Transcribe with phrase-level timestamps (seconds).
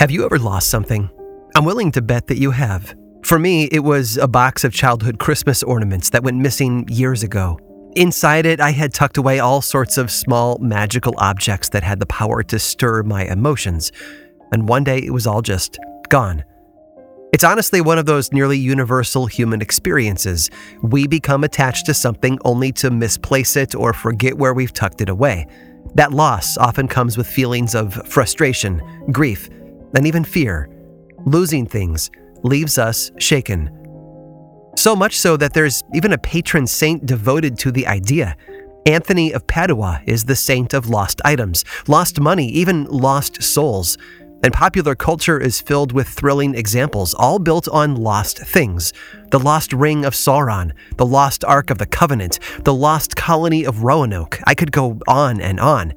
[0.00, 1.10] Have you ever lost something?
[1.54, 2.94] I'm willing to bet that you have.
[3.22, 7.58] For me, it was a box of childhood Christmas ornaments that went missing years ago.
[7.96, 12.06] Inside it, I had tucked away all sorts of small magical objects that had the
[12.06, 13.92] power to stir my emotions.
[14.52, 16.44] And one day it was all just gone.
[17.34, 20.48] It's honestly one of those nearly universal human experiences.
[20.82, 25.10] We become attached to something only to misplace it or forget where we've tucked it
[25.10, 25.46] away.
[25.94, 28.80] That loss often comes with feelings of frustration,
[29.12, 29.50] grief,
[29.94, 30.68] and even fear.
[31.26, 32.10] Losing things
[32.42, 33.70] leaves us shaken.
[34.76, 38.36] So much so that there's even a patron saint devoted to the idea.
[38.86, 43.98] Anthony of Padua is the saint of lost items, lost money, even lost souls.
[44.42, 48.94] And popular culture is filled with thrilling examples, all built on lost things.
[49.30, 53.82] The lost ring of Sauron, the lost Ark of the Covenant, the lost colony of
[53.82, 54.40] Roanoke.
[54.46, 55.92] I could go on and on.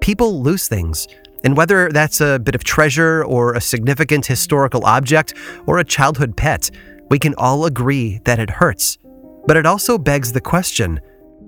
[0.00, 1.08] People lose things,
[1.44, 5.34] and whether that's a bit of treasure or a significant historical object
[5.66, 6.70] or a childhood pet,
[7.10, 8.98] we can all agree that it hurts.
[9.46, 11.00] But it also begs the question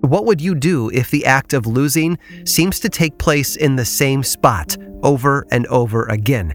[0.02, 3.84] what would you do if the act of losing seems to take place in the
[3.84, 6.54] same spot over and over again?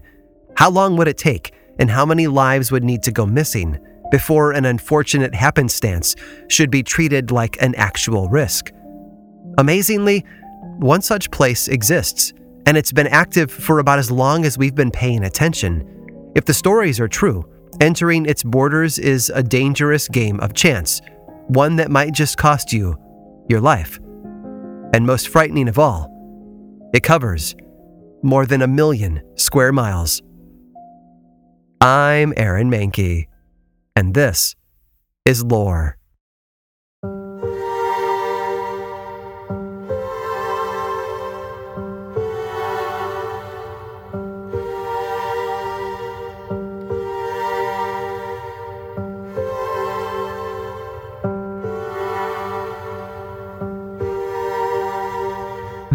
[0.56, 3.78] How long would it take, and how many lives would need to go missing
[4.12, 6.14] before an unfortunate happenstance
[6.48, 8.70] should be treated like an actual risk?
[9.58, 10.24] Amazingly,
[10.78, 12.32] one such place exists
[12.66, 15.88] and it's been active for about as long as we've been paying attention.
[16.34, 17.44] If the stories are true,
[17.80, 21.00] entering its borders is a dangerous game of chance,
[21.48, 22.96] one that might just cost you
[23.48, 23.98] your life.
[24.94, 26.08] And most frightening of all,
[26.94, 27.54] it covers
[28.22, 30.22] more than a million square miles.
[31.80, 33.26] I'm Aaron Mahnke,
[33.96, 34.54] and this
[35.24, 35.98] is Lore.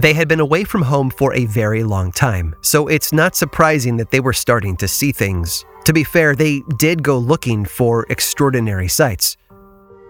[0.08, 3.98] They had been away from home for a very long time, so it's not surprising
[3.98, 5.66] that they were starting to see things.
[5.84, 9.36] To be fair, they did go looking for extraordinary sights.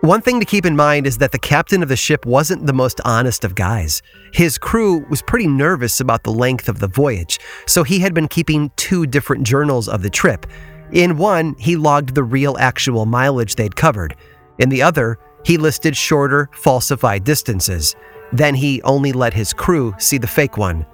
[0.02, 2.74] One thing to keep in mind is that the captain of the ship wasn't the
[2.74, 4.04] most honest of guys.
[4.34, 8.28] His crew was pretty nervous about the length of the voyage, so he had been
[8.28, 10.46] keeping two different journals of the trip.
[10.92, 14.16] In one, he logged the real actual mileage they'd covered.
[14.60, 17.96] In the other, he listed shorter, falsified distances.
[18.32, 20.86] Then he only let his crew see the fake one.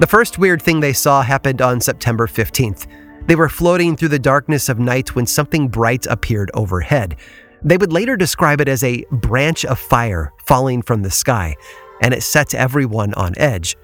[0.00, 2.86] The first weird thing they saw happened on September 15th.
[3.26, 7.16] They were floating through the darkness of night when something bright appeared overhead.
[7.62, 11.54] They would later describe it as a branch of fire falling from the sky,
[12.00, 13.76] and it set everyone on edge.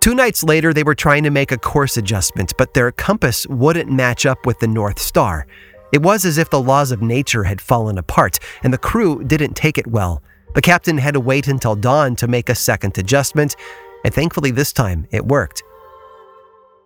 [0.00, 3.90] Two nights later, they were trying to make a course adjustment, but their compass wouldn't
[3.90, 5.46] match up with the North Star.
[5.92, 9.54] It was as if the laws of nature had fallen apart, and the crew didn't
[9.54, 10.22] take it well.
[10.54, 13.56] The captain had to wait until dawn to make a second adjustment,
[14.04, 15.62] and thankfully this time it worked.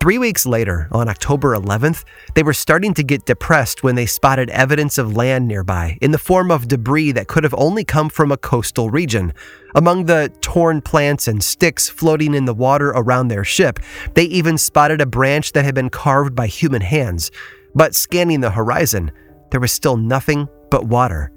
[0.03, 2.03] Three weeks later, on October 11th,
[2.35, 6.17] they were starting to get depressed when they spotted evidence of land nearby in the
[6.17, 9.31] form of debris that could have only come from a coastal region.
[9.75, 13.79] Among the torn plants and sticks floating in the water around their ship,
[14.13, 17.31] they even spotted a branch that had been carved by human hands.
[17.73, 19.09] But scanning the horizon,
[19.51, 21.31] there was still nothing but water.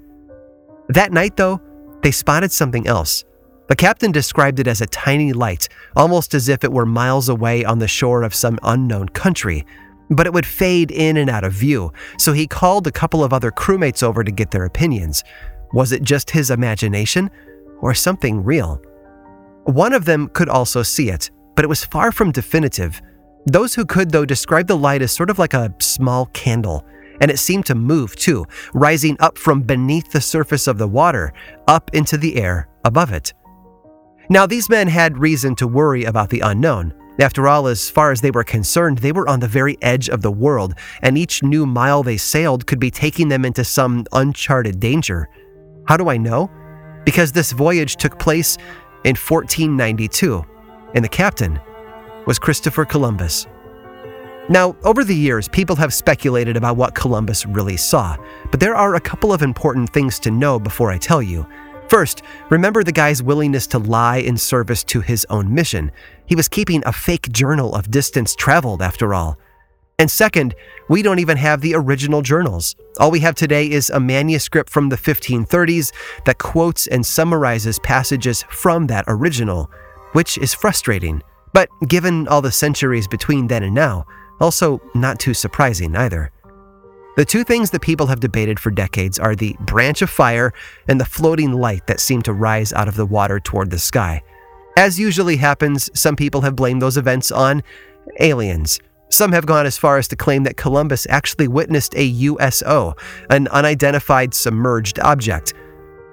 [0.89, 1.61] That night, though,
[2.01, 3.23] they spotted something else.
[3.67, 7.65] The captain described it as a tiny light, almost as if it were miles away
[7.65, 9.65] on the shore of some unknown country.
[10.09, 13.33] But it would fade in and out of view, so he called a couple of
[13.33, 15.23] other crewmates over to get their opinions.
[15.73, 17.29] Was it just his imagination,
[17.81, 18.81] or something real?
[19.65, 23.01] One of them could also see it, but it was far from definitive.
[23.47, 26.85] Those who could, though, described the light as sort of like a small candle
[27.21, 31.33] and it seemed to move too, rising up from beneath the surface of the water,
[31.67, 33.33] up into the air above it.
[34.29, 36.93] Now, these men had reason to worry about the unknown.
[37.19, 40.21] After all, as far as they were concerned, they were on the very edge of
[40.21, 44.79] the world, and each new mile they sailed could be taking them into some uncharted
[44.79, 45.27] danger.
[45.85, 46.51] How do I know?
[47.05, 48.57] Because this voyage took place
[49.05, 50.43] in 1492,
[50.93, 51.59] and the captain
[52.25, 53.47] was Christopher Columbus.
[54.49, 58.15] Now, over the years, people have speculated about what Columbus really saw,
[58.49, 61.45] but there are a couple of important things to know before I tell you.
[61.89, 65.91] First, remember the guy's willingness to lie in service to his own mission.
[66.27, 69.37] He was keeping a fake journal of distance traveled, after all.
[69.99, 70.55] And second,
[70.87, 72.75] we don't even have the original journals.
[72.99, 75.91] All we have today is a manuscript from the 1530s
[76.25, 79.69] that quotes and summarizes passages from that original,
[80.13, 81.21] which is frustrating.
[81.51, 84.05] But given all the centuries between then and now,
[84.39, 86.31] Also, not too surprising either.
[87.17, 90.53] The two things that people have debated for decades are the branch of fire
[90.87, 94.21] and the floating light that seemed to rise out of the water toward the sky.
[94.77, 97.63] As usually happens, some people have blamed those events on
[98.19, 98.79] aliens.
[99.09, 102.93] Some have gone as far as to claim that Columbus actually witnessed a USO,
[103.31, 105.55] an unidentified submerged object.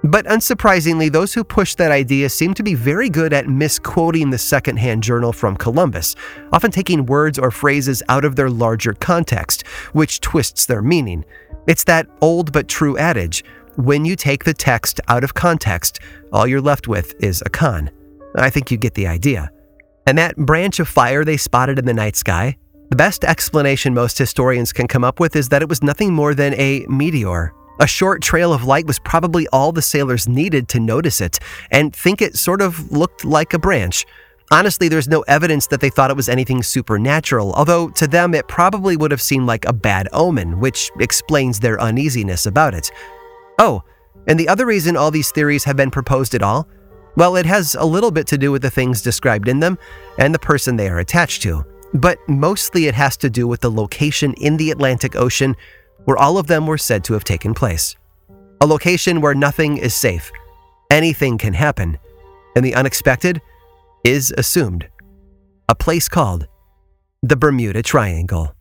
[0.05, 4.37] But unsurprisingly, those who push that idea seem to be very good at misquoting the
[4.37, 6.15] secondhand journal from Columbus,
[6.53, 11.25] often taking words or phrases out of their larger context, which twists their meaning.
[11.67, 13.45] It's that old but true adage
[13.77, 16.01] when you take the text out of context,
[16.33, 17.91] all you're left with is a con.
[18.37, 19.51] I think you get the idea.
[20.07, 22.59] And that branch of fire they spotted in the night sky,
[22.91, 26.35] the best explanation most historians can come up with is that it was nothing more
[26.35, 30.81] than a meteor a short trail of light was probably all the sailors needed to
[30.81, 31.39] notice it
[31.71, 34.07] and think it sort of looked like a branch.
[34.51, 38.47] Honestly, there's no evidence that they thought it was anything supernatural, although to them it
[38.47, 42.91] probably would have seemed like a bad omen, which explains their uneasiness about it.
[43.59, 43.83] Oh,
[44.27, 46.69] and the other reason all these theories have been proposed at all?
[47.17, 49.79] Well, it has a little bit to do with the things described in them
[50.19, 53.71] and the person they are attached to, but mostly it has to do with the
[53.71, 55.57] location in the Atlantic Ocean
[56.05, 57.97] where all of them were said to have taken place.
[58.61, 60.31] A location where nothing is safe,
[60.91, 61.99] anything can happen,
[62.57, 63.41] and the unexpected
[64.05, 64.89] is assumed.
[65.69, 66.47] A place called
[67.23, 68.55] the Bermuda Triangle.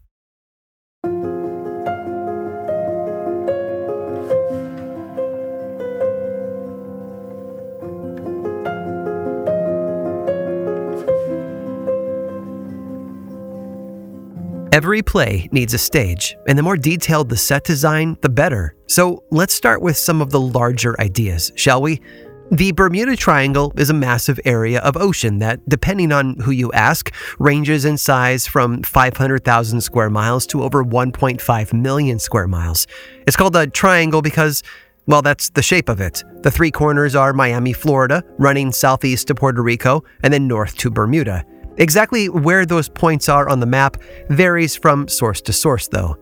[14.73, 18.75] Every play needs a stage, and the more detailed the set design, the better.
[18.87, 22.01] So let's start with some of the larger ideas, shall we?
[22.49, 27.13] The Bermuda Triangle is a massive area of ocean that, depending on who you ask,
[27.37, 32.87] ranges in size from 500,000 square miles to over 1.5 million square miles.
[33.27, 34.63] It's called a triangle because,
[35.05, 36.23] well, that's the shape of it.
[36.41, 40.89] The three corners are Miami, Florida, running southeast to Puerto Rico, and then north to
[40.89, 41.45] Bermuda.
[41.77, 43.97] Exactly where those points are on the map
[44.29, 46.17] varies from source to source, though.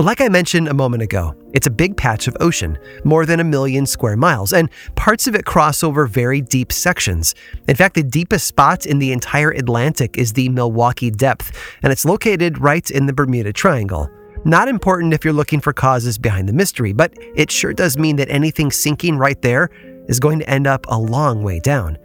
[0.00, 3.44] Like I mentioned a moment ago, it's a big patch of ocean, more than a
[3.44, 7.34] million square miles, and parts of it cross over very deep sections.
[7.66, 11.50] In fact, the deepest spot in the entire Atlantic is the Milwaukee Depth,
[11.82, 14.08] and it's located right in the Bermuda Triangle.
[14.44, 18.14] Not important if you're looking for causes behind the mystery, but it sure does mean
[18.16, 19.68] that anything sinking right there
[20.06, 21.98] is going to end up a long way down.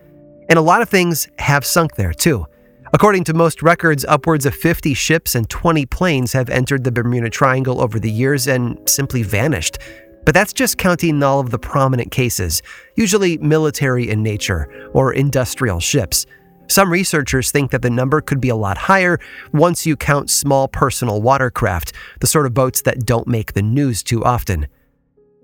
[0.49, 2.47] And a lot of things have sunk there too.
[2.95, 7.27] According to most records, upwards of 50 ships and 20 planes have entered the Bermuda
[7.27, 9.79] Triangle over the years and simply vanished.
[10.25, 12.61] But that's just counting all of the prominent cases,
[12.95, 16.27] usually military in nature or industrial ships.
[16.67, 19.19] Some researchers think that the number could be a lot higher
[19.53, 24.03] once you count small personal watercraft, the sort of boats that don't make the news
[24.03, 24.67] too often.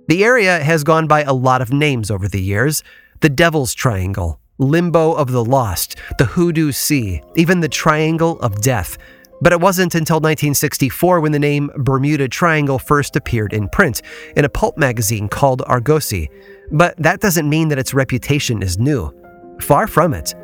[0.08, 2.84] The area has gone by a lot of names over the years
[3.22, 8.98] the Devil's Triangle, Limbo of the Lost, the Hoodoo Sea, even the Triangle of Death.
[9.42, 14.02] But it wasn't until 1964 when the name Bermuda Triangle first appeared in print,
[14.36, 16.30] in a pulp magazine called Argosy.
[16.72, 19.14] But that doesn't mean that its reputation is new.
[19.62, 20.36] Far from it.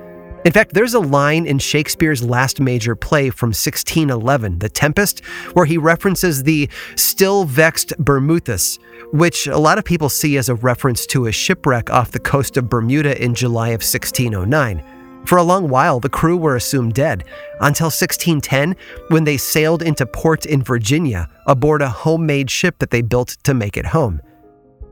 [0.46, 5.66] In fact, there's a line in Shakespeare's last major play from 1611, The Tempest, where
[5.66, 8.78] he references the still vexed Bermoothes,
[9.12, 12.58] which a lot of people see as a reference to a shipwreck off the coast
[12.58, 14.84] of Bermuda in July of 1609.
[15.26, 17.24] For a long while, the crew were assumed dead,
[17.62, 18.76] until 1610,
[19.08, 23.56] when they sailed into port in Virginia aboard a homemade ship that they built to
[23.56, 24.22] make it home.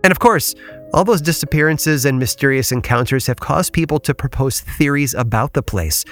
[0.03, 0.53] And of course,
[0.93, 6.03] all those disappearances and mysterious encounters have caused people to propose theories about the place.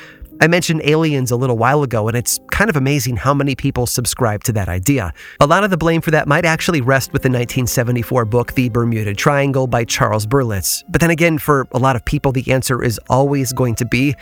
[0.42, 3.86] I mentioned aliens a little while ago, and it's kind of amazing how many people
[3.86, 5.14] subscribe to that idea.
[5.40, 8.70] A lot of the blame for that might actually rest with the 1974 book The
[8.70, 10.82] Bermuda Triangle by Charles Berlitz.
[10.90, 14.16] But then again, for a lot of people, the answer is always going to be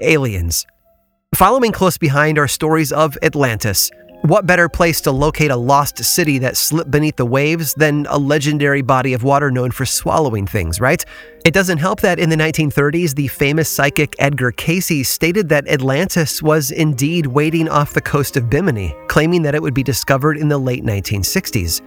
[0.00, 0.64] aliens.
[1.34, 3.90] Following close behind are stories of Atlantis,
[4.24, 8.16] what better place to locate a lost city that slipped beneath the waves than a
[8.16, 11.04] legendary body of water known for swallowing things, right?
[11.44, 16.42] It doesn't help that in the 1930s, the famous psychic Edgar Cayce stated that Atlantis
[16.42, 20.48] was indeed waiting off the coast of Bimini, claiming that it would be discovered in
[20.48, 21.82] the late 1960s.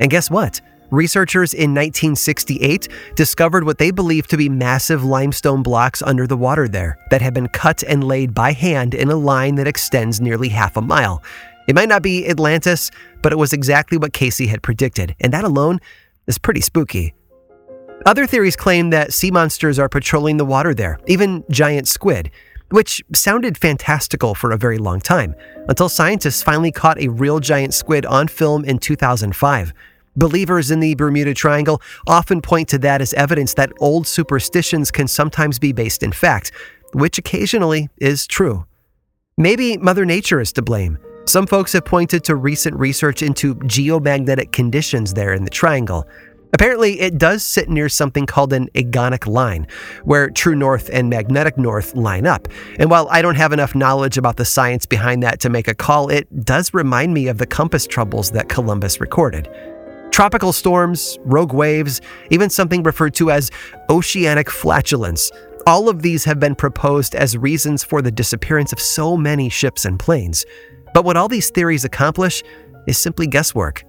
[0.00, 0.62] And guess what?
[0.90, 6.68] Researchers in 1968 discovered what they believed to be massive limestone blocks under the water
[6.68, 10.50] there that had been cut and laid by hand in a line that extends nearly
[10.50, 11.22] half a mile.
[11.68, 12.90] It might not be Atlantis,
[13.22, 15.78] but it was exactly what Cayce had predicted, and that alone
[16.26, 17.14] is pretty spooky.
[18.04, 22.30] Other theories claim that sea monsters are patrolling the water there, even giant squid.
[22.72, 25.34] which sounded fantastical for a very long time,
[25.68, 29.74] until scientists finally caught a real giant squid on film in 2005.
[30.16, 35.06] Believers in the Bermuda Triangle often point to that as evidence that old superstitions can
[35.06, 36.50] sometimes be based in fact,
[36.94, 38.64] which occasionally is true.
[39.36, 40.98] Maybe Mother Nature is to blame.
[41.26, 46.06] Some folks have pointed to recent research into geomagnetic conditions there in the triangle.
[46.52, 49.66] Apparently, it does sit near something called an agonic line,
[50.04, 52.48] where true north and magnetic north line up.
[52.78, 55.74] And while I don't have enough knowledge about the science behind that to make a
[55.74, 59.48] call, it does remind me of the compass troubles that Columbus recorded.
[60.10, 63.50] Tropical storms, rogue waves, even something referred to as
[63.88, 65.30] oceanic flatulence.
[65.66, 69.86] All of these have been proposed as reasons for the disappearance of so many ships
[69.86, 70.44] and planes.
[70.94, 72.42] But what all these theories accomplish
[72.86, 73.84] is simply guesswork.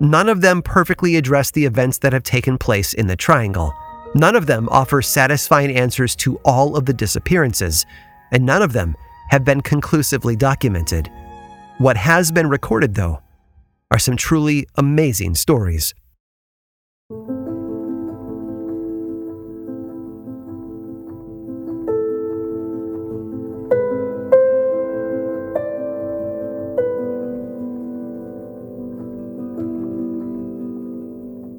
[0.00, 3.74] None of them perfectly address the events that have taken place in the triangle.
[4.14, 7.84] None of them offer satisfying answers to all of the disappearances,
[8.32, 8.96] and none of them
[9.30, 11.10] have been conclusively documented.
[11.78, 13.22] What has been recorded, though,
[13.90, 15.94] are some truly amazing stories.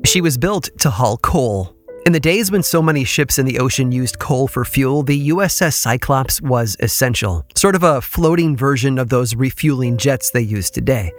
[0.09, 1.75] She was built to haul coal.
[2.07, 5.29] In the days when so many ships in the ocean used coal for fuel, the
[5.29, 10.71] USS Cyclops was essential, sort of a floating version of those refueling jets they use
[10.71, 11.11] today.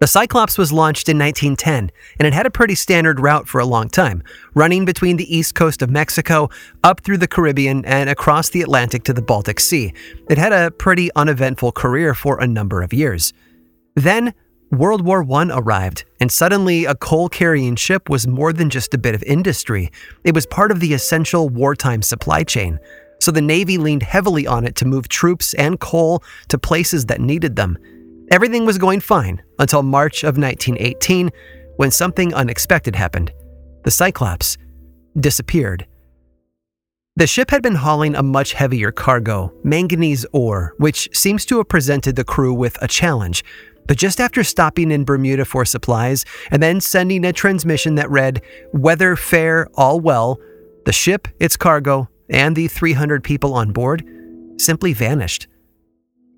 [0.00, 3.66] The Cyclops was launched in 1910, and it had a pretty standard route for a
[3.66, 4.22] long time,
[4.54, 6.50] running between the east coast of Mexico,
[6.84, 9.92] up through the Caribbean, and across the Atlantic to the Baltic Sea.
[10.28, 13.32] It had a pretty uneventful career for a number of years.
[13.96, 14.34] Then,
[14.70, 18.98] World War I arrived, and suddenly a coal carrying ship was more than just a
[18.98, 19.90] bit of industry.
[20.22, 22.78] It was part of the essential wartime supply chain.
[23.20, 27.20] So the Navy leaned heavily on it to move troops and coal to places that
[27.20, 27.78] needed them.
[28.30, 31.30] Everything was going fine until March of 1918
[31.76, 33.32] when something unexpected happened.
[33.82, 34.56] The Cyclops
[35.18, 35.84] disappeared.
[37.16, 41.68] The ship had been hauling a much heavier cargo, manganese ore, which seems to have
[41.68, 43.44] presented the crew with a challenge.
[43.90, 48.40] But just after stopping in Bermuda for supplies and then sending a transmission that read,
[48.72, 50.38] Weather fair, all well,
[50.84, 54.06] the ship, its cargo, and the 300 people on board
[54.58, 55.48] simply vanished.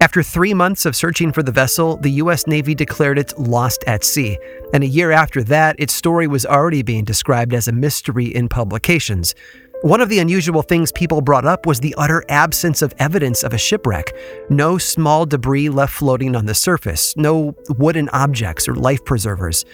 [0.01, 2.47] After three months of searching for the vessel, the U.S.
[2.47, 4.39] Navy declared it lost at sea,
[4.73, 8.49] and a year after that, its story was already being described as a mystery in
[8.49, 9.35] publications.
[9.83, 13.53] One of the unusual things people brought up was the utter absence of evidence of
[13.53, 14.15] a shipwreck.
[14.49, 19.65] No small debris left floating on the surface, no wooden objects or life preservers.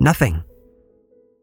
[0.00, 0.42] Nothing.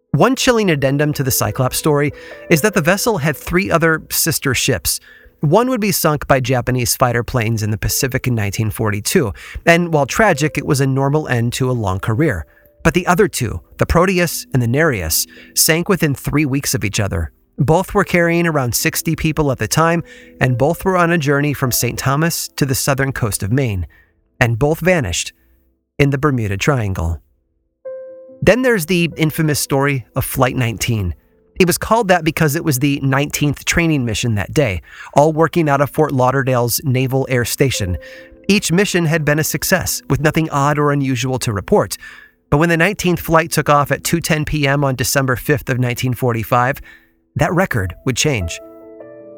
[0.10, 2.14] One chilling addendum to the Cyclops story
[2.50, 5.00] is that the vessel had three other sister ships.
[5.42, 9.34] One would be sunk by Japanese fighter planes in the Pacific in 1942,
[9.68, 12.48] and while tragic, it was a normal end to a long career.
[12.84, 17.00] But the other two, the Proteus and the Nereus, sank within three weeks of each
[17.00, 20.04] other, both were carrying around 60 people at the time,
[20.40, 21.98] and both were on a journey from St.
[21.98, 23.88] Thomas to the southern coast of Maine,
[24.40, 25.34] and both vanished
[25.98, 27.22] in the Bermuda Triangle.
[28.42, 31.16] Then there's the infamous story of Flight 19.
[31.60, 34.82] It was called that because it was the 19th training mission that day,
[35.14, 37.98] all working out of Fort Lauderdale's Naval Air Station.
[38.50, 41.98] Each mission had been a success, with nothing odd or unusual to report.
[42.50, 44.84] But when the 19th flight took off at 2:10 p.m.
[44.84, 46.82] on December 5th of 1945,
[47.36, 48.60] that record would change.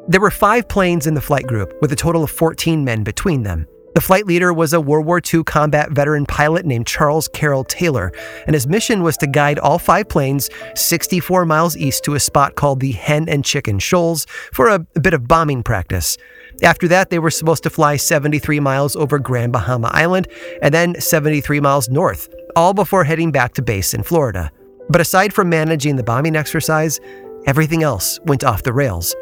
[0.06, 3.42] There were five planes in the flight group, with a total of 14 men between
[3.42, 3.66] them.
[3.94, 8.12] The flight leader was a World War II combat veteran pilot named Charles Carroll Taylor,
[8.46, 12.54] and his mission was to guide all five planes 64 miles east to a spot
[12.54, 16.16] called the Hen and Chicken Shoals for a, a bit of bombing practice.
[16.62, 20.28] After that, they were supposed to fly 73 miles over Grand Bahama Island
[20.62, 24.52] and then 73 miles north, all before heading back to base in Florida.
[24.88, 27.00] But aside from managing the bombing exercise,
[27.48, 29.16] Everything else went off the rails.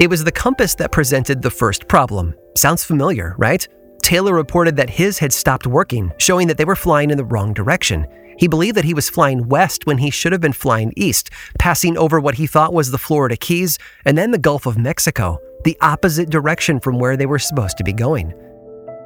[0.00, 2.34] It was the compass that presented the first problem.
[2.56, 3.68] Sounds familiar, right?
[4.02, 7.54] Taylor reported that his had stopped working, showing that they were flying in the wrong
[7.54, 8.04] direction.
[8.36, 11.96] He believed that he was flying west when he should have been flying east, passing
[11.96, 15.78] over what he thought was the Florida Keys and then the Gulf of Mexico, the
[15.80, 18.34] opposite direction from where they were supposed to be going.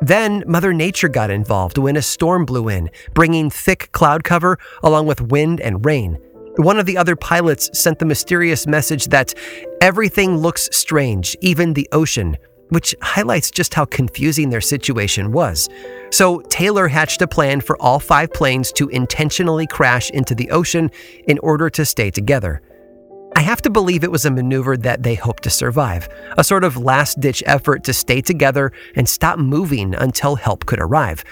[0.01, 5.07] Then Mother Nature got involved when a storm blew in, bringing thick cloud cover along
[5.07, 6.19] with wind and rain.
[6.57, 9.35] One of the other pilots sent the mysterious message that
[9.83, 12.39] everything looks strange, even the ocean,
[12.71, 15.69] which highlights just how confusing their situation was.
[16.11, 20.91] So Taylor hatched a plan for all five planes to intentionally crash into the ocean
[21.29, 22.63] in order to stay together.
[23.37, 26.09] I have to believe it was a maneuver that they hoped to survive,
[26.39, 30.81] a sort of last ditch effort to stay together and stop moving until help could
[30.81, 31.23] arrive.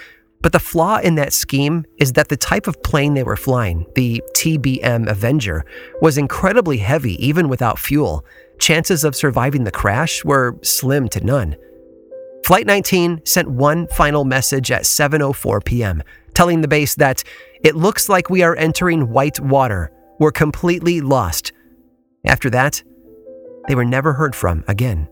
[0.41, 3.87] But the flaw in that scheme is that the type of plane they were flying,
[3.95, 5.65] the TBM Avenger,
[6.01, 8.23] was incredibly heavy even without fuel.
[8.59, 11.55] Chances of surviving the crash were slim to none.
[12.45, 16.03] Flight 19 sent one final message at 7:04 p.m.,
[16.35, 17.23] telling the base that
[17.63, 19.91] it looks like we are entering white water.
[20.19, 21.53] We're completely lost.
[22.23, 22.83] After that,
[23.67, 25.07] they were never heard from again.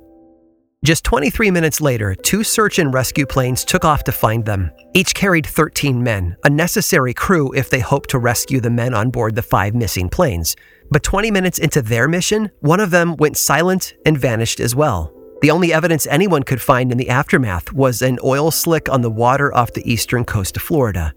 [0.84, 4.70] Just 23 minutes later, two search and rescue planes took off to find them.
[4.94, 9.10] Each carried 13 men, a necessary crew if they hoped to rescue the men on
[9.10, 10.58] board the five missing planes.
[10.92, 15.14] But 20 minutes into their mission, one of them went silent and vanished as well.
[15.42, 19.10] The only evidence anyone could find in the aftermath was an oil slick on the
[19.10, 21.14] water off the eastern coast of Florida.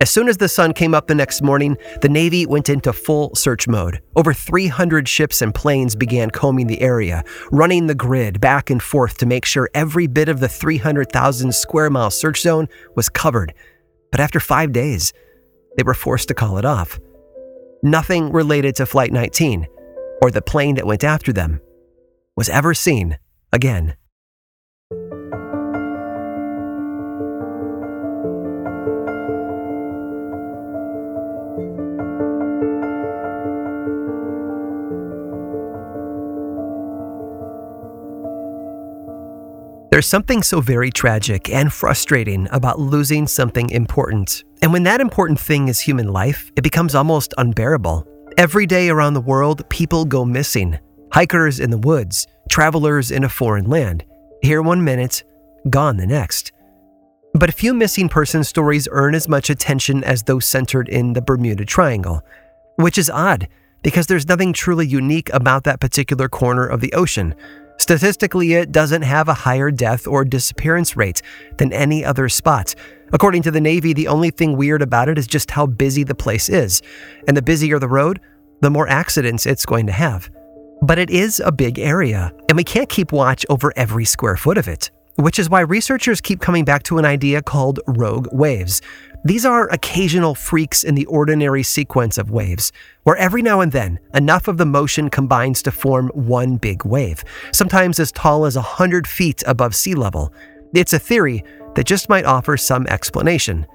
[0.00, 3.34] As soon as the sun came up the next morning, the Navy went into full
[3.34, 4.00] search mode.
[4.14, 9.18] Over 300 ships and planes began combing the area, running the grid back and forth
[9.18, 13.52] to make sure every bit of the 300,000 square mile search zone was covered.
[14.12, 15.12] But after five days,
[15.76, 17.00] they were forced to call it off.
[17.82, 19.66] Nothing related to Flight 19,
[20.22, 21.60] or the plane that went after them,
[22.36, 23.18] was ever seen
[23.52, 23.96] again.
[39.98, 44.44] There's something so very tragic and frustrating about losing something important.
[44.62, 48.06] And when that important thing is human life, it becomes almost unbearable.
[48.36, 50.78] Every day around the world, people go missing.
[51.10, 54.04] Hikers in the woods, travelers in a foreign land.
[54.40, 55.24] Here one minute,
[55.68, 56.52] gone the next.
[57.34, 61.64] But few missing person stories earn as much attention as those centered in the Bermuda
[61.64, 62.22] Triangle,
[62.76, 63.48] which is odd
[63.82, 67.34] because there's nothing truly unique about that particular corner of the ocean.
[67.78, 71.22] Statistically, it doesn't have a higher death or disappearance rate
[71.58, 72.74] than any other spot.
[73.12, 76.14] According to the Navy, the only thing weird about it is just how busy the
[76.14, 76.82] place is.
[77.26, 78.20] And the busier the road,
[78.60, 80.28] the more accidents it's going to have.
[80.82, 84.58] But it is a big area, and we can't keep watch over every square foot
[84.58, 88.82] of it, which is why researchers keep coming back to an idea called rogue waves.
[89.24, 93.98] These are occasional freaks in the ordinary sequence of waves, where every now and then
[94.14, 99.08] enough of the motion combines to form one big wave, sometimes as tall as 100
[99.08, 100.32] feet above sea level.
[100.72, 101.42] It's a theory
[101.74, 103.66] that just might offer some explanation.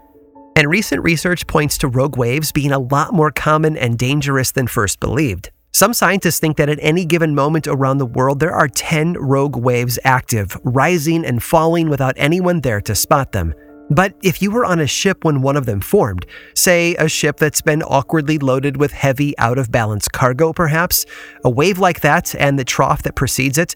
[0.56, 4.68] And recent research points to rogue waves being a lot more common and dangerous than
[4.68, 5.52] first believed.
[5.74, 9.58] Some scientists think that at any given moment around the world, there are 10 rogue
[9.58, 13.56] waves active, rising and falling without anyone there to spot them.
[13.90, 17.38] But if you were on a ship when one of them formed, say a ship
[17.38, 21.06] that's been awkwardly loaded with heavy, out of balance cargo, perhaps,
[21.44, 23.76] a wave like that and the trough that precedes it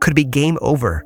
[0.00, 1.04] could be game over.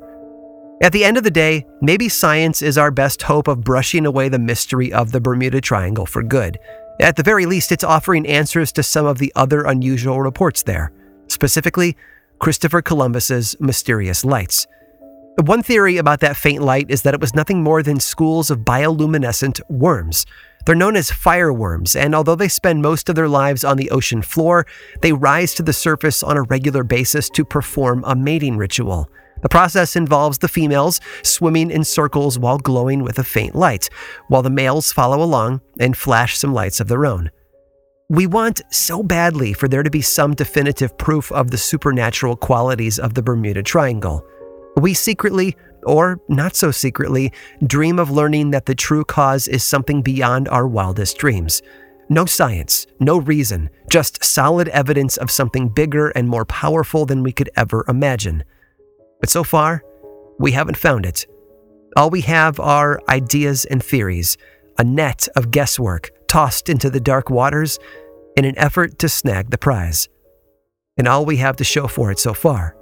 [0.81, 4.29] At the end of the day, maybe science is our best hope of brushing away
[4.29, 6.57] the mystery of the Bermuda Triangle for good.
[6.99, 10.91] At the very least, it's offering answers to some of the other unusual reports there,
[11.27, 11.95] specifically
[12.39, 14.67] Christopher Columbus's mysterious lights.
[15.45, 18.59] One theory about that faint light is that it was nothing more than schools of
[18.59, 20.25] bioluminescent worms.
[20.65, 24.21] They're known as fireworms, and although they spend most of their lives on the ocean
[24.21, 24.67] floor,
[25.01, 29.09] they rise to the surface on a regular basis to perform a mating ritual.
[29.41, 33.89] The process involves the females swimming in circles while glowing with a faint light,
[34.27, 37.31] while the males follow along and flash some lights of their own.
[38.09, 42.99] We want so badly for there to be some definitive proof of the supernatural qualities
[42.99, 44.25] of the Bermuda Triangle.
[44.79, 47.33] We secretly, or not so secretly,
[47.65, 51.61] dream of learning that the true cause is something beyond our wildest dreams.
[52.07, 57.33] No science, no reason, just solid evidence of something bigger and more powerful than we
[57.33, 58.45] could ever imagine.
[59.19, 59.83] But so far,
[60.39, 61.25] we haven't found it.
[61.97, 64.37] All we have are ideas and theories,
[64.77, 67.79] a net of guesswork tossed into the dark waters
[68.37, 70.07] in an effort to snag the prize.
[70.97, 72.77] And all we have to show for it so far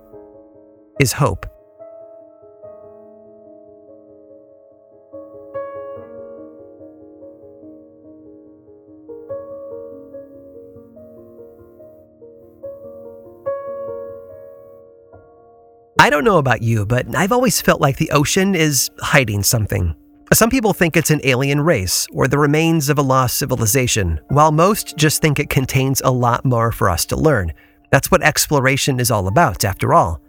[0.99, 1.47] is hope.
[15.99, 19.95] I don't know about you, but I've always felt like the ocean is hiding something.
[20.31, 24.51] Some people think it's an alien race or the remains of a lost civilization, while
[24.51, 27.51] most just think it contains a lot more for us to learn.
[27.89, 30.21] That's what exploration is all about, after all.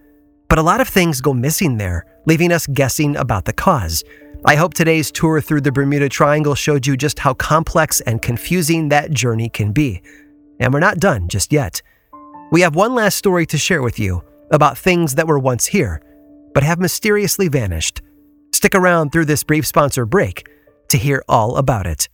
[0.49, 4.05] But a lot of things go missing there, leaving us guessing about the cause.
[4.47, 8.89] I hope today's tour through the Bermuda Triangle showed you just how complex and confusing
[8.89, 10.01] that journey can be.
[10.61, 11.83] And we're not done just yet.
[12.51, 16.03] We have one last story to share with you about things that were once here,
[16.55, 18.03] but have mysteriously vanished.
[18.53, 20.49] Stick around through this brief sponsor break
[20.89, 22.09] to hear all about it.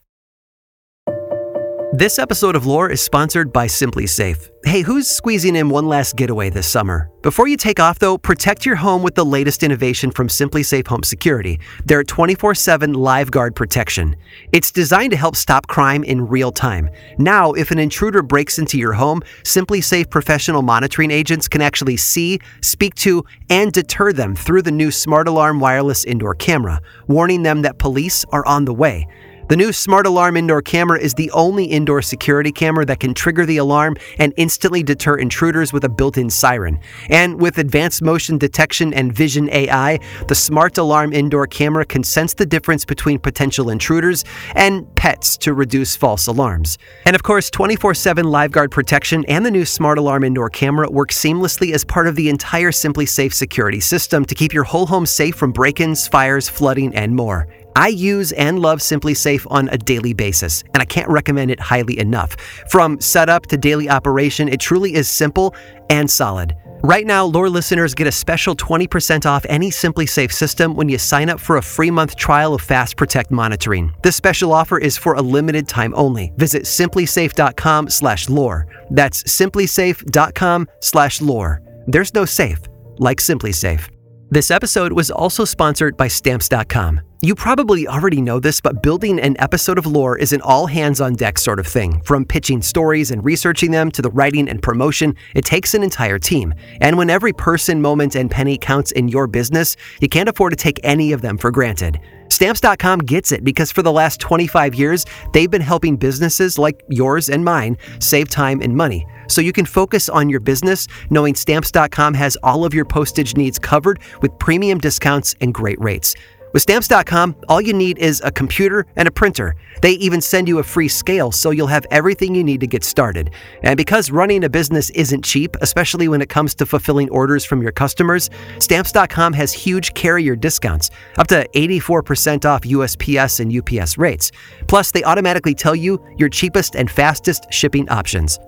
[1.97, 4.51] This episode of Lore is sponsored by SimpliSafe.
[4.65, 7.09] Hey, who's squeezing in one last getaway this summer?
[7.23, 11.05] Before you take off, though, protect your home with the latest innovation from SimpliSafe Home
[11.05, 14.17] Security, their 24 7 LiveGuard protection.
[14.51, 16.91] It's designed to help stop crime in real time.
[17.17, 22.41] Now, if an intruder breaks into your home, SimpliSafe professional monitoring agents can actually see,
[22.61, 27.63] speak to, and deter them through the new Smart Alarm wireless indoor camera, warning them
[27.63, 29.07] that police are on the way.
[29.47, 33.45] The new Smart Alarm indoor camera is the only indoor security camera that can trigger
[33.45, 36.81] the alarm and instantly deter intruders with a built in siren.
[37.11, 42.33] And with advanced motion detection and vision AI, the Smart Alarm indoor camera can sense
[42.33, 46.79] the difference between potential intruders and pets to reduce false alarms.
[47.05, 51.11] And of course, 24 7 LiveGuard protection and the new Smart Alarm indoor camera work
[51.11, 55.35] seamlessly as part of the entire SimpliSafe security system to keep your whole home safe
[55.35, 57.47] from break ins, fires, flooding, and more.
[57.77, 61.99] I use and love SimpliSafe on a daily basis, and I can't recommend it highly
[61.99, 62.37] enough.
[62.69, 65.55] From setup to daily operation, it truly is simple
[65.91, 66.55] and solid.
[66.83, 71.31] Right now, Lore listeners get a special 20% off any SimpliSafe system when you sign
[71.31, 73.95] up for a free month trial of Fast Protect monitoring.
[74.03, 76.35] This special offer is for a limited time only.
[76.37, 78.67] Visit simplisafe.com/lore.
[78.91, 81.63] That's simplisafe.com/lore.
[81.87, 82.61] There's no safe
[82.99, 83.94] like SimpliSafe.
[84.35, 87.01] This episode was also sponsored by Stamps.com.
[87.23, 91.01] You probably already know this, but building an episode of lore is an all hands
[91.01, 92.01] on deck sort of thing.
[92.01, 96.19] From pitching stories and researching them to the writing and promotion, it takes an entire
[96.19, 96.53] team.
[96.81, 100.57] And when every person, moment, and penny counts in your business, you can't afford to
[100.57, 102.01] take any of them for granted.
[102.29, 107.31] Stamps.com gets it because for the last 25 years, they've been helping businesses like yours
[107.31, 109.07] and mine save time and money.
[109.29, 113.59] So you can focus on your business knowing Stamps.com has all of your postage needs
[113.59, 116.15] covered with premium discounts and great rates.
[116.55, 119.57] With Stamps.com, all you need is a computer and a printer.
[119.83, 122.85] They even send you a free scale so you'll have everything you need to get
[122.85, 123.33] started.
[123.65, 127.61] And because running a business isn't cheap, especially when it comes to fulfilling orders from
[127.61, 134.31] your customers, Stamps.com has huge carrier discounts, up to 84% off USPS and UPS rates.
[134.69, 138.39] Plus, they automatically tell you your cheapest and fastest shipping options.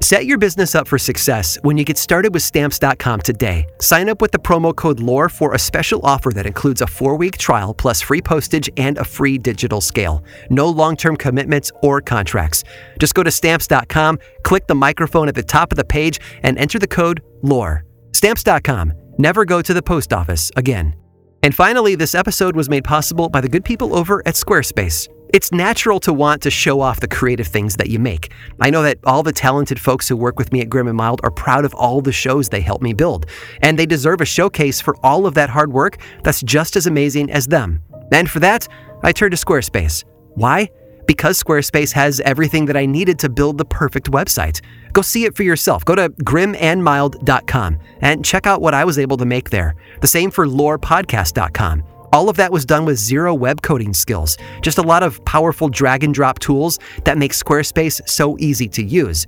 [0.00, 3.66] Set your business up for success when you get started with stamps.com today.
[3.80, 7.16] Sign up with the promo code LORE for a special offer that includes a four
[7.16, 10.22] week trial plus free postage and a free digital scale.
[10.50, 12.62] No long term commitments or contracts.
[13.00, 16.78] Just go to stamps.com, click the microphone at the top of the page, and enter
[16.78, 17.84] the code LORE.
[18.12, 18.92] Stamps.com.
[19.18, 20.94] Never go to the post office again.
[21.42, 25.08] And finally, this episode was made possible by the good people over at Squarespace.
[25.30, 28.32] It's natural to want to show off the creative things that you make.
[28.60, 31.20] I know that all the talented folks who work with me at Grim and Mild
[31.22, 33.26] are proud of all the shows they help me build,
[33.60, 37.30] and they deserve a showcase for all of that hard work that's just as amazing
[37.30, 37.82] as them.
[38.10, 38.68] And for that,
[39.02, 40.02] I turned to Squarespace.
[40.34, 40.70] Why?
[41.06, 44.62] Because Squarespace has everything that I needed to build the perfect website.
[44.94, 45.84] Go see it for yourself.
[45.84, 49.74] Go to grimandmild.com and check out what I was able to make there.
[50.00, 51.84] The same for lorepodcast.com.
[52.12, 55.68] All of that was done with zero web coding skills, just a lot of powerful
[55.68, 59.26] drag and drop tools that make Squarespace so easy to use.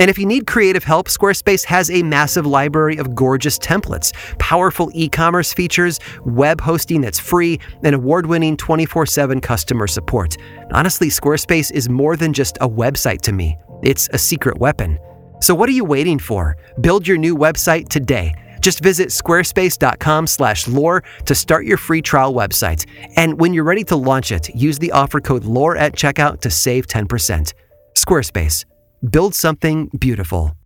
[0.00, 4.90] And if you need creative help, Squarespace has a massive library of gorgeous templates, powerful
[4.94, 10.36] e commerce features, web hosting that's free, and award winning 24 7 customer support.
[10.72, 14.98] Honestly, Squarespace is more than just a website to me, it's a secret weapon.
[15.40, 16.56] So, what are you waiting for?
[16.80, 18.32] Build your new website today.
[18.62, 22.86] Just visit squarespace.com/lore to start your free trial website.
[23.16, 26.50] And when you're ready to launch it, use the offer code LORE at checkout to
[26.50, 27.52] save 10%.
[27.94, 28.64] Squarespace.
[29.10, 30.56] Build something beautiful.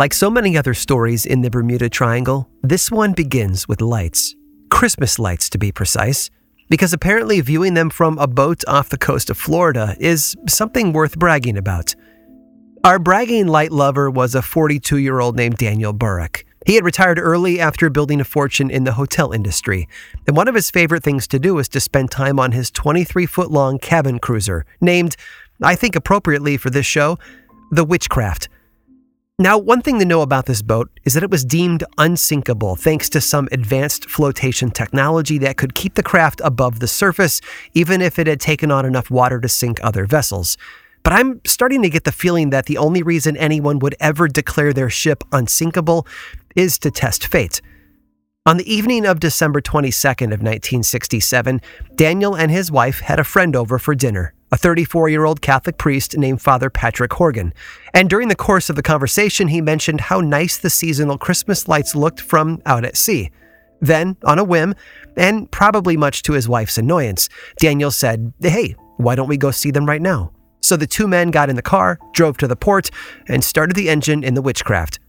[0.00, 4.34] Like so many other stories in the Bermuda Triangle, this one begins with lights.
[4.70, 6.30] Christmas lights, to be precise,
[6.70, 11.18] because apparently viewing them from a boat off the coast of Florida is something worth
[11.18, 11.94] bragging about.
[12.82, 16.44] Our bragging light lover was a 42 year old named Daniel Burack.
[16.64, 19.86] He had retired early after building a fortune in the hotel industry,
[20.26, 23.26] and one of his favorite things to do was to spend time on his 23
[23.26, 25.14] foot long cabin cruiser, named,
[25.62, 27.18] I think appropriately for this show,
[27.70, 28.48] the Witchcraft.
[29.40, 33.08] Now, one thing to know about this boat is that it was deemed unsinkable thanks
[33.08, 37.40] to some advanced flotation technology that could keep the craft above the surface,
[37.72, 40.58] even if it had taken on enough water to sink other vessels.
[41.02, 44.74] But I'm starting to get the feeling that the only reason anyone would ever declare
[44.74, 46.06] their ship unsinkable
[46.54, 47.62] is to test fate.
[48.44, 51.62] On the evening of December 22nd of 1967,
[51.94, 55.78] Daniel and his wife had a friend over for dinner, a 34 year old Catholic
[55.78, 57.52] priest named Father Patrick Horgan.
[57.94, 61.94] And during the course of the conversation, he mentioned how nice the seasonal Christmas lights
[61.94, 63.30] looked from out at sea.
[63.80, 64.74] Then, on a whim,
[65.16, 69.70] and probably much to his wife's annoyance, Daniel said, Hey, why don't we go see
[69.70, 70.32] them right now?
[70.60, 72.90] So the two men got in the car, drove to the port,
[73.26, 75.00] and started the engine in the Witchcraft.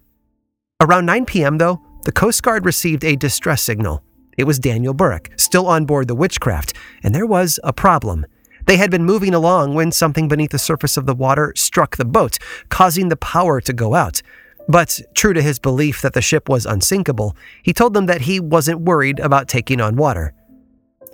[0.79, 4.03] Around 9 p.m., though, the Coast Guard received a distress signal.
[4.37, 6.73] It was Daniel Burke, still on board the Witchcraft,
[7.03, 8.25] and there was a problem.
[8.65, 12.05] They had been moving along when something beneath the surface of the water struck the
[12.05, 12.37] boat,
[12.69, 14.21] causing the power to go out.
[14.67, 18.39] But, true to his belief that the ship was unsinkable, he told them that he
[18.39, 20.33] wasn't worried about taking on water.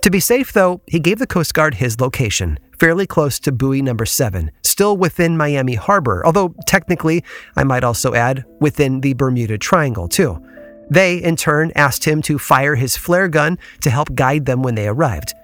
[0.02, 3.82] To be safe, though, he gave the Coast Guard his location, fairly close to buoy
[3.82, 7.24] number 7, still within Miami Harbor, although technically,
[7.56, 10.40] I might also add, within the Bermuda Triangle, too.
[10.88, 14.76] They, in turn, asked him to fire his flare gun to help guide them when
[14.76, 15.34] they arrived.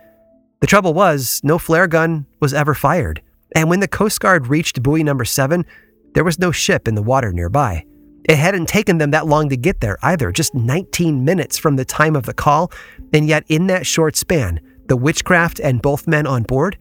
[0.64, 3.20] The trouble was, no flare gun was ever fired,
[3.54, 5.66] and when the Coast Guard reached buoy number 7,
[6.14, 7.84] there was no ship in the water nearby.
[8.26, 11.84] It hadn't taken them that long to get there either, just 19 minutes from the
[11.84, 12.72] time of the call,
[13.12, 16.78] and yet in that short span, the witchcraft and both men on board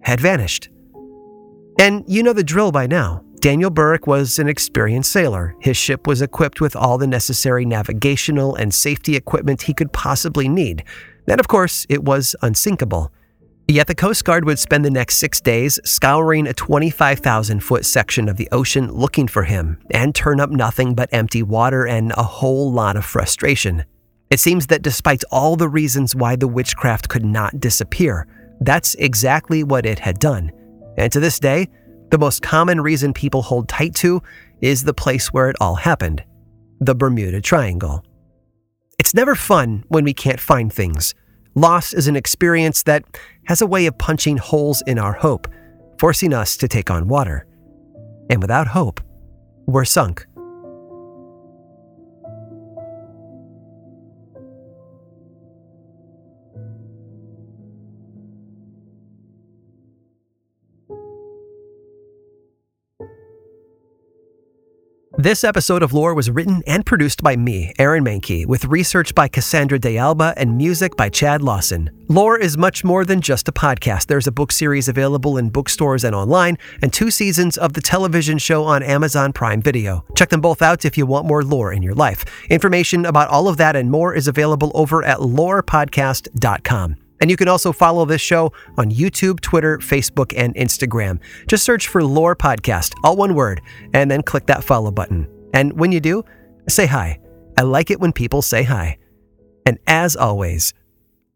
[0.00, 0.70] had vanished.
[1.78, 3.22] And you know the drill by now.
[3.40, 5.54] Daniel Burke was an experienced sailor.
[5.60, 10.48] His ship was equipped with all the necessary navigational and safety equipment he could possibly
[10.48, 10.82] need.
[11.28, 13.12] And of course, it was unsinkable.
[13.68, 18.28] Yet the Coast Guard would spend the next six days scouring a 25,000 foot section
[18.28, 22.22] of the ocean looking for him and turn up nothing but empty water and a
[22.22, 23.84] whole lot of frustration.
[24.30, 28.28] It seems that despite all the reasons why the witchcraft could not disappear,
[28.60, 30.52] that's exactly what it had done.
[30.96, 31.68] And to this day,
[32.10, 34.22] the most common reason people hold tight to
[34.60, 36.22] is the place where it all happened
[36.78, 38.04] the Bermuda Triangle.
[38.98, 41.14] It's never fun when we can't find things.
[41.54, 43.04] Loss is an experience that
[43.44, 45.48] has a way of punching holes in our hope,
[45.98, 47.46] forcing us to take on water.
[48.30, 49.02] And without hope,
[49.66, 50.26] we're sunk.
[65.26, 69.26] This episode of Lore was written and produced by me, Aaron Mahnke, with research by
[69.26, 71.90] Cassandra De Alba and music by Chad Lawson.
[72.08, 74.06] Lore is much more than just a podcast.
[74.06, 78.38] There's a book series available in bookstores and online, and two seasons of the television
[78.38, 80.04] show on Amazon Prime Video.
[80.14, 82.24] Check them both out if you want more lore in your life.
[82.48, 86.98] Information about all of that and more is available over at lorepodcast.com.
[87.20, 91.20] And you can also follow this show on YouTube, Twitter, Facebook, and Instagram.
[91.46, 93.60] Just search for Lore Podcast, all one word,
[93.94, 95.28] and then click that follow button.
[95.54, 96.24] And when you do,
[96.68, 97.18] say hi.
[97.56, 98.98] I like it when people say hi.
[99.64, 100.74] And as always,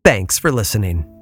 [0.04, 1.19] thanks for listening.